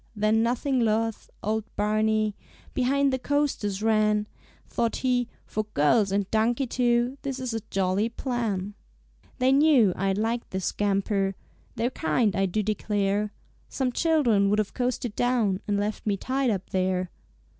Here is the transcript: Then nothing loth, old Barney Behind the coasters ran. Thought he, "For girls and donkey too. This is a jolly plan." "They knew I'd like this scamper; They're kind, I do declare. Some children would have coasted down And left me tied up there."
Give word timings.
Then 0.15 0.41
nothing 0.41 0.79
loth, 0.79 1.29
old 1.43 1.63
Barney 1.75 2.35
Behind 2.73 3.13
the 3.13 3.19
coasters 3.19 3.83
ran. 3.83 4.27
Thought 4.67 4.95
he, 5.05 5.27
"For 5.45 5.65
girls 5.75 6.11
and 6.11 6.27
donkey 6.31 6.65
too. 6.65 7.19
This 7.21 7.37
is 7.39 7.53
a 7.53 7.59
jolly 7.69 8.09
plan." 8.09 8.73
"They 9.37 9.51
knew 9.51 9.93
I'd 9.95 10.17
like 10.17 10.49
this 10.49 10.65
scamper; 10.65 11.35
They're 11.75 11.91
kind, 11.91 12.35
I 12.35 12.47
do 12.47 12.63
declare. 12.63 13.31
Some 13.69 13.91
children 13.91 14.49
would 14.49 14.57
have 14.57 14.73
coasted 14.73 15.15
down 15.15 15.61
And 15.67 15.77
left 15.79 16.07
me 16.07 16.17
tied 16.17 16.49
up 16.49 16.71
there." 16.71 17.11